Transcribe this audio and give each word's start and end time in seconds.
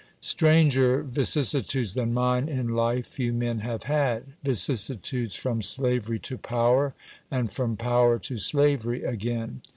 Stranger 0.19 1.03
vicissitudes 1.03 1.93
than 1.93 2.11
mine 2.11 2.49
in 2.49 2.69
life 2.69 3.05
few 3.05 3.31
men 3.31 3.59
have 3.59 3.83
had 3.83 4.23
vicissitudes 4.43 5.35
from 5.35 5.61
slavery 5.61 6.17
to 6.17 6.39
power, 6.39 6.95
and 7.29 7.51
from 7.51 7.77
power 7.77 8.17
to 8.17 8.39
slavery 8.39 9.03
again. 9.03 9.61